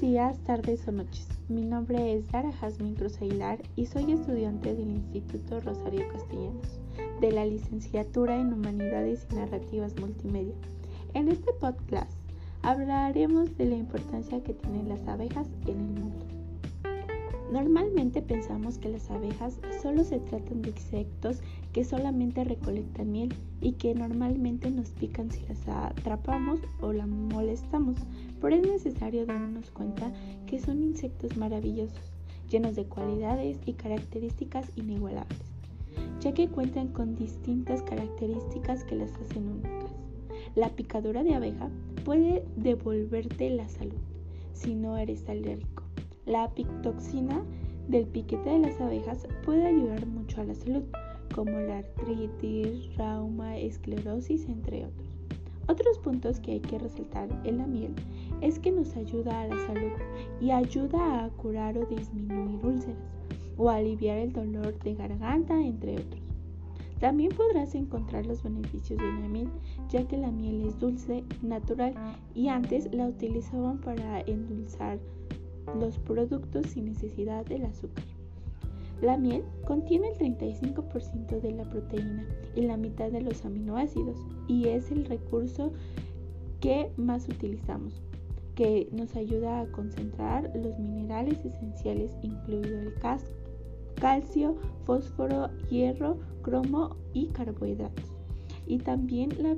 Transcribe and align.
días, 0.00 0.36
tardes 0.40 0.88
o 0.88 0.92
noches. 0.92 1.28
Mi 1.48 1.62
nombre 1.62 2.14
es 2.14 2.28
Dara 2.32 2.50
Jazmín 2.50 2.96
Cruz 2.96 3.22
Aguilar 3.22 3.62
y 3.76 3.86
soy 3.86 4.10
estudiante 4.10 4.74
del 4.74 4.90
Instituto 4.90 5.60
Rosario 5.60 6.08
Castellanos, 6.08 6.80
de 7.20 7.30
la 7.30 7.46
licenciatura 7.46 8.36
en 8.36 8.52
Humanidades 8.52 9.28
y 9.30 9.36
Narrativas 9.36 9.94
Multimedia. 10.00 10.54
En 11.14 11.28
este 11.28 11.52
podcast 11.52 12.10
hablaremos 12.62 13.56
de 13.56 13.66
la 13.66 13.76
importancia 13.76 14.42
que 14.42 14.54
tienen 14.54 14.88
las 14.88 15.06
abejas 15.06 15.46
en 15.66 15.78
el 15.78 16.02
mundo. 16.02 16.29
Normalmente 17.50 18.22
pensamos 18.22 18.78
que 18.78 18.88
las 18.88 19.10
abejas 19.10 19.58
solo 19.82 20.04
se 20.04 20.20
tratan 20.20 20.62
de 20.62 20.70
insectos 20.70 21.40
que 21.72 21.82
solamente 21.82 22.44
recolectan 22.44 23.10
miel 23.10 23.34
y 23.60 23.72
que 23.72 23.92
normalmente 23.92 24.70
nos 24.70 24.90
pican 24.90 25.32
si 25.32 25.44
las 25.46 25.66
atrapamos 25.66 26.60
o 26.80 26.92
la 26.92 27.06
molestamos, 27.06 27.96
pero 28.40 28.54
es 28.54 28.62
necesario 28.62 29.26
darnos 29.26 29.68
cuenta 29.72 30.12
que 30.46 30.60
son 30.60 30.80
insectos 30.84 31.36
maravillosos, 31.36 32.12
llenos 32.48 32.76
de 32.76 32.84
cualidades 32.84 33.58
y 33.66 33.72
características 33.72 34.70
inigualables, 34.76 35.40
ya 36.20 36.32
que 36.32 36.48
cuentan 36.48 36.88
con 36.88 37.16
distintas 37.16 37.82
características 37.82 38.84
que 38.84 38.94
las 38.94 39.12
hacen 39.14 39.48
únicas. 39.48 39.90
La 40.54 40.68
picadura 40.68 41.24
de 41.24 41.34
abeja 41.34 41.68
puede 42.04 42.44
devolverte 42.54 43.50
la 43.50 43.68
salud 43.68 43.98
si 44.52 44.76
no 44.76 44.96
eres 44.96 45.28
alérgico 45.28 45.79
la 46.30 46.44
apitoxina 46.44 47.42
del 47.88 48.06
piquete 48.06 48.50
de 48.50 48.60
las 48.60 48.80
abejas 48.80 49.26
puede 49.44 49.66
ayudar 49.66 50.06
mucho 50.06 50.40
a 50.40 50.44
la 50.44 50.54
salud, 50.54 50.84
como 51.34 51.50
la 51.50 51.78
artritis, 51.78 52.96
rauma, 52.96 53.58
esclerosis, 53.58 54.48
entre 54.48 54.86
otros. 54.86 55.08
Otros 55.68 55.98
puntos 55.98 56.38
que 56.38 56.52
hay 56.52 56.60
que 56.60 56.78
resaltar 56.78 57.28
en 57.44 57.58
la 57.58 57.66
miel 57.66 57.92
es 58.40 58.60
que 58.60 58.70
nos 58.70 58.96
ayuda 58.96 59.40
a 59.40 59.48
la 59.48 59.66
salud 59.66 59.90
y 60.40 60.52
ayuda 60.52 61.24
a 61.24 61.30
curar 61.30 61.76
o 61.78 61.86
disminuir 61.86 62.64
úlceras 62.64 62.96
o 63.56 63.68
aliviar 63.68 64.18
el 64.18 64.32
dolor 64.32 64.78
de 64.78 64.94
garganta, 64.94 65.60
entre 65.60 65.94
otros. 65.94 66.22
También 67.00 67.30
podrás 67.30 67.74
encontrar 67.74 68.26
los 68.26 68.42
beneficios 68.42 68.98
de 68.98 69.04
la 69.04 69.28
miel, 69.28 69.48
ya 69.88 70.06
que 70.06 70.16
la 70.16 70.30
miel 70.30 70.66
es 70.66 70.78
dulce, 70.78 71.24
natural 71.42 71.94
y 72.34 72.48
antes 72.48 72.92
la 72.92 73.06
utilizaban 73.06 73.78
para 73.78 74.20
endulzar 74.20 74.98
los 75.78 75.98
productos 75.98 76.66
sin 76.66 76.86
necesidad 76.86 77.44
del 77.46 77.64
azúcar. 77.64 78.04
La 79.00 79.16
miel 79.16 79.44
contiene 79.66 80.08
el 80.08 80.36
35% 80.36 81.40
de 81.40 81.52
la 81.52 81.64
proteína 81.64 82.26
y 82.54 82.62
la 82.62 82.76
mitad 82.76 83.10
de 83.10 83.22
los 83.22 83.44
aminoácidos 83.46 84.18
y 84.46 84.68
es 84.68 84.90
el 84.90 85.06
recurso 85.06 85.72
que 86.60 86.92
más 86.98 87.26
utilizamos, 87.26 88.02
que 88.54 88.88
nos 88.92 89.16
ayuda 89.16 89.60
a 89.60 89.66
concentrar 89.72 90.52
los 90.54 90.78
minerales 90.78 91.42
esenciales 91.44 92.14
incluido 92.22 92.78
el 92.78 92.92
calcio, 93.94 94.56
fósforo, 94.84 95.48
hierro, 95.70 96.18
cromo 96.42 96.96
y 97.14 97.28
carbohidratos. 97.28 98.12
Y 98.66 98.78
también 98.78 99.30
la 99.42 99.56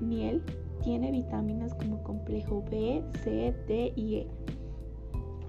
miel 0.00 0.42
tiene 0.82 1.10
vitaminas 1.10 1.72
como 1.74 2.02
complejo 2.02 2.62
B, 2.70 3.02
C, 3.22 3.54
D 3.66 3.94
y 3.96 4.16
E 4.16 4.26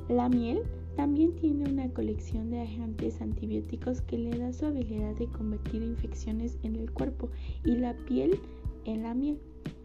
la 0.09 0.29
miel 0.29 0.61
también 0.95 1.35
tiene 1.35 1.69
una 1.69 1.89
colección 1.89 2.51
de 2.51 2.61
agentes 2.61 3.21
antibióticos 3.21 4.01
que 4.01 4.17
le 4.17 4.37
da 4.37 4.53
su 4.53 4.65
habilidad 4.65 5.15
de 5.15 5.27
convertir 5.27 5.81
infecciones 5.81 6.57
en 6.63 6.75
el 6.75 6.91
cuerpo 6.91 7.29
y 7.63 7.75
la 7.75 7.93
piel 8.05 8.39
en 8.85 9.03
la 9.03 9.13
miel. 9.13 9.39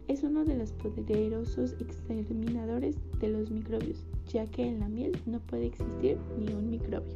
Es 0.09 0.23
uno 0.23 0.45
de 0.45 0.57
los 0.57 0.73
poderosos 0.73 1.75
exterminadores 1.81 2.97
de 3.19 3.29
los 3.29 3.51
microbios, 3.51 4.05
ya 4.29 4.47
que 4.47 4.67
en 4.67 4.81
la 4.81 4.89
miel 4.89 5.19
no 5.25 5.41
puede 5.41 5.67
existir 5.67 6.19
ni 6.39 6.53
un 6.53 6.69
microbio. 6.69 7.15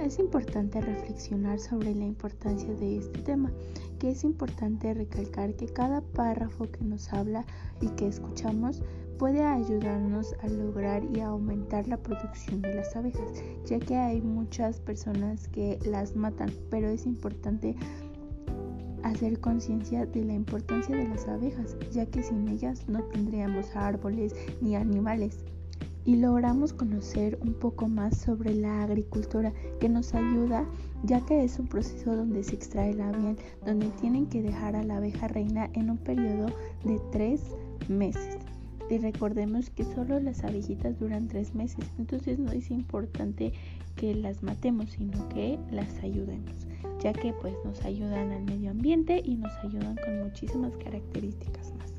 Es 0.00 0.18
importante 0.18 0.80
reflexionar 0.80 1.58
sobre 1.60 1.94
la 1.94 2.04
importancia 2.04 2.74
de 2.74 2.98
este 2.98 3.20
tema, 3.20 3.52
que 3.98 4.10
es 4.10 4.24
importante 4.24 4.92
recalcar 4.92 5.54
que 5.54 5.66
cada 5.66 6.02
párrafo 6.02 6.68
que 6.70 6.84
nos 6.84 7.12
habla 7.12 7.46
y 7.80 7.88
que 7.90 8.08
escuchamos 8.08 8.82
puede 9.18 9.42
ayudarnos 9.42 10.34
a 10.42 10.48
lograr 10.48 11.02
y 11.14 11.20
a 11.20 11.28
aumentar 11.28 11.86
la 11.88 11.96
producción 11.96 12.62
de 12.62 12.74
las 12.74 12.94
abejas, 12.96 13.42
ya 13.64 13.78
que 13.78 13.96
hay 13.96 14.20
muchas 14.20 14.80
personas 14.80 15.48
que 15.48 15.78
las 15.84 16.16
matan, 16.16 16.50
pero 16.70 16.88
es 16.88 17.06
importante 17.06 17.76
hacer 19.02 19.38
conciencia 19.40 20.06
de 20.06 20.24
la 20.24 20.34
importancia 20.34 20.96
de 20.96 21.08
las 21.08 21.28
abejas, 21.28 21.76
ya 21.92 22.06
que 22.06 22.22
sin 22.22 22.48
ellas 22.48 22.88
no 22.88 23.02
tendríamos 23.04 23.74
árboles 23.76 24.34
ni 24.60 24.76
animales. 24.76 25.44
Y 26.06 26.16
logramos 26.16 26.74
conocer 26.74 27.38
un 27.40 27.54
poco 27.54 27.88
más 27.88 28.18
sobre 28.18 28.54
la 28.54 28.82
agricultura 28.82 29.54
que 29.80 29.88
nos 29.88 30.14
ayuda 30.14 30.66
ya 31.04 31.20
que 31.20 31.44
es 31.44 31.58
un 31.58 31.66
proceso 31.66 32.16
donde 32.16 32.42
se 32.42 32.54
extrae 32.54 32.94
la 32.94 33.12
miel, 33.12 33.36
donde 33.64 33.88
tienen 34.00 34.26
que 34.26 34.42
dejar 34.42 34.74
a 34.74 34.82
la 34.82 34.96
abeja 34.96 35.28
reina 35.28 35.70
en 35.74 35.90
un 35.90 35.98
periodo 35.98 36.46
de 36.84 37.00
tres 37.12 37.42
meses. 37.88 38.38
Y 38.90 38.98
recordemos 38.98 39.70
que 39.70 39.84
solo 39.84 40.20
las 40.20 40.44
abejitas 40.44 40.98
duran 40.98 41.28
tres 41.28 41.54
meses, 41.54 41.90
entonces 41.98 42.38
no 42.38 42.52
es 42.52 42.70
importante 42.70 43.52
que 43.96 44.14
las 44.14 44.42
matemos, 44.42 44.90
sino 44.90 45.28
que 45.30 45.58
las 45.70 46.02
ayudemos, 46.02 46.66
ya 47.00 47.12
que 47.12 47.32
pues 47.32 47.54
nos 47.64 47.82
ayudan 47.84 48.30
al 48.30 48.44
medio 48.44 48.70
ambiente 48.70 49.22
y 49.24 49.36
nos 49.36 49.52
ayudan 49.64 49.96
con 49.96 50.22
muchísimas 50.22 50.76
características 50.76 51.74
más. 51.76 51.94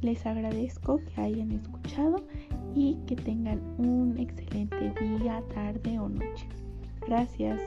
Les 0.00 0.26
agradezco 0.26 0.98
que 0.98 1.20
hayan 1.20 1.52
escuchado 1.52 2.16
y 2.74 2.96
que 3.06 3.16
tengan 3.16 3.60
un 3.78 4.18
excelente 4.18 4.92
día, 5.00 5.42
tarde 5.54 5.98
o 5.98 6.08
noche. 6.08 6.46
Gracias. 7.06 7.60